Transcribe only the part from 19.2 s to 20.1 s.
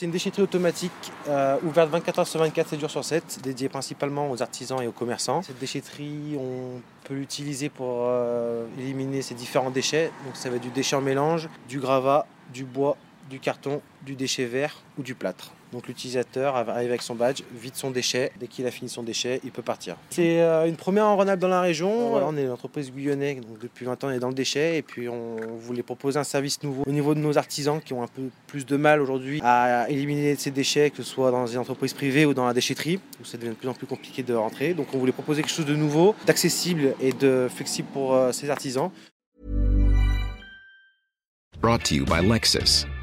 il peut partir.